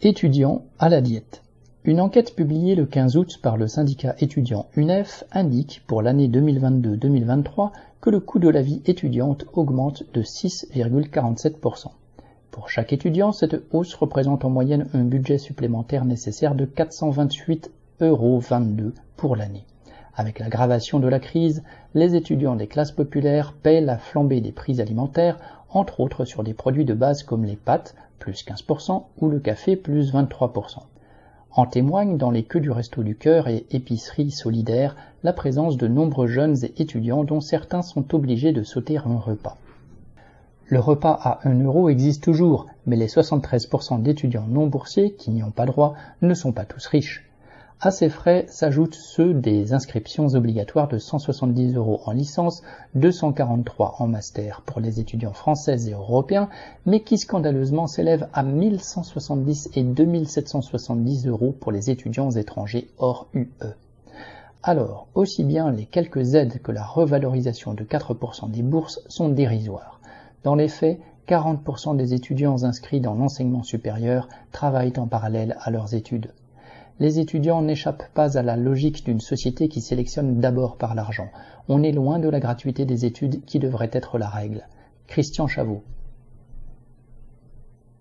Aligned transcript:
Étudiants 0.00 0.62
à 0.78 0.88
la 0.88 1.00
diète. 1.00 1.42
Une 1.82 2.00
enquête 2.00 2.36
publiée 2.36 2.76
le 2.76 2.86
15 2.86 3.16
août 3.16 3.40
par 3.42 3.56
le 3.56 3.66
syndicat 3.66 4.14
étudiant 4.20 4.66
UNEF 4.76 5.24
indique 5.32 5.82
pour 5.88 6.02
l'année 6.02 6.28
2022-2023 6.28 7.72
que 8.00 8.10
le 8.10 8.20
coût 8.20 8.38
de 8.38 8.48
la 8.48 8.62
vie 8.62 8.80
étudiante 8.86 9.46
augmente 9.54 10.04
de 10.14 10.22
6,47%. 10.22 11.88
Pour 12.52 12.70
chaque 12.70 12.92
étudiant, 12.92 13.32
cette 13.32 13.56
hausse 13.72 13.96
représente 13.96 14.44
en 14.44 14.50
moyenne 14.50 14.86
un 14.94 15.02
budget 15.02 15.38
supplémentaire 15.38 16.04
nécessaire 16.04 16.54
de 16.54 16.64
428,22 16.64 17.70
euros 18.02 18.40
pour 19.16 19.34
l'année. 19.34 19.64
Avec 20.14 20.38
l'aggravation 20.38 21.00
de 21.00 21.08
la 21.08 21.18
crise, 21.18 21.64
les 21.94 22.14
étudiants 22.14 22.54
des 22.54 22.68
classes 22.68 22.92
populaires 22.92 23.52
paient 23.52 23.80
la 23.80 23.98
flambée 23.98 24.40
des 24.40 24.52
prix 24.52 24.80
alimentaires, 24.80 25.38
entre 25.70 26.00
autres 26.00 26.24
sur 26.24 26.42
des 26.42 26.54
produits 26.54 26.84
de 26.84 26.94
base 26.94 27.22
comme 27.22 27.44
les 27.44 27.56
pâtes, 27.56 27.94
plus 28.18 28.44
15%, 28.44 29.04
ou 29.20 29.28
le 29.28 29.38
café, 29.38 29.76
plus 29.76 30.12
23%. 30.12 30.78
En 31.52 31.66
témoigne 31.66 32.18
dans 32.18 32.30
les 32.30 32.44
queues 32.44 32.60
du 32.60 32.70
Resto 32.70 33.02
du 33.02 33.16
Cœur 33.16 33.48
et 33.48 33.66
épiceries 33.70 34.30
solidaires 34.30 34.96
la 35.24 35.32
présence 35.32 35.76
de 35.76 35.88
nombreux 35.88 36.26
jeunes 36.26 36.56
et 36.64 36.82
étudiants 36.82 37.24
dont 37.24 37.40
certains 37.40 37.82
sont 37.82 38.14
obligés 38.14 38.52
de 38.52 38.62
sauter 38.62 38.98
un 38.98 39.18
repas. 39.18 39.56
Le 40.66 40.80
repas 40.80 41.18
à 41.22 41.40
1 41.48 41.64
euro 41.64 41.88
existe 41.88 42.22
toujours, 42.22 42.66
mais 42.86 42.96
les 42.96 43.08
73% 43.08 44.02
d'étudiants 44.02 44.46
non 44.46 44.66
boursiers 44.66 45.14
qui 45.14 45.30
n'y 45.30 45.42
ont 45.42 45.50
pas 45.50 45.64
droit 45.64 45.94
ne 46.20 46.34
sont 46.34 46.52
pas 46.52 46.66
tous 46.66 46.86
riches. 46.86 47.27
À 47.80 47.92
ces 47.92 48.08
frais 48.08 48.44
s'ajoutent 48.48 48.96
ceux 48.96 49.32
des 49.32 49.72
inscriptions 49.72 50.26
obligatoires 50.34 50.88
de 50.88 50.98
170 50.98 51.76
euros 51.76 52.00
en 52.06 52.10
licence, 52.10 52.64
243 52.96 53.94
en 54.00 54.08
master 54.08 54.62
pour 54.62 54.80
les 54.80 54.98
étudiants 54.98 55.32
français 55.32 55.86
et 55.86 55.92
européens, 55.92 56.48
mais 56.86 57.04
qui 57.04 57.18
scandaleusement 57.18 57.86
s'élèvent 57.86 58.26
à 58.32 58.42
1170 58.42 59.70
et 59.76 59.84
2770 59.84 61.28
euros 61.28 61.52
pour 61.52 61.70
les 61.70 61.88
étudiants 61.88 62.32
étrangers 62.32 62.90
hors 62.98 63.28
UE. 63.32 63.46
Alors, 64.64 65.06
aussi 65.14 65.44
bien 65.44 65.70
les 65.70 65.86
quelques 65.86 66.34
aides 66.34 66.60
que 66.60 66.72
la 66.72 66.84
revalorisation 66.84 67.74
de 67.74 67.84
4% 67.84 68.50
des 68.50 68.62
bourses 68.62 69.00
sont 69.06 69.28
dérisoires. 69.28 70.00
Dans 70.42 70.56
les 70.56 70.66
faits, 70.66 70.98
40% 71.28 71.96
des 71.96 72.12
étudiants 72.12 72.64
inscrits 72.64 73.00
dans 73.00 73.14
l'enseignement 73.14 73.62
supérieur 73.62 74.28
travaillent 74.50 74.98
en 74.98 75.06
parallèle 75.06 75.56
à 75.60 75.70
leurs 75.70 75.94
études 75.94 76.32
les 77.00 77.20
étudiants 77.20 77.62
n'échappent 77.62 78.12
pas 78.14 78.36
à 78.36 78.42
la 78.42 78.56
logique 78.56 79.04
d'une 79.04 79.20
société 79.20 79.68
qui 79.68 79.80
sélectionne 79.80 80.40
d'abord 80.40 80.76
par 80.76 80.94
l'argent. 80.94 81.28
On 81.68 81.82
est 81.82 81.92
loin 81.92 82.18
de 82.18 82.28
la 82.28 82.40
gratuité 82.40 82.84
des 82.84 83.04
études 83.04 83.44
qui 83.44 83.58
devrait 83.58 83.90
être 83.92 84.18
la 84.18 84.28
règle. 84.28 84.66
Christian 85.06 85.46
Chavot 85.46 85.82